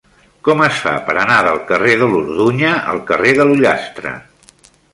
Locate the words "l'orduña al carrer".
2.13-3.37